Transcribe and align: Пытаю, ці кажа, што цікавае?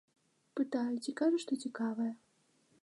Пытаю, 0.59 0.95
ці 1.03 1.11
кажа, 1.21 1.37
што 1.45 1.59
цікавае? 1.67 2.11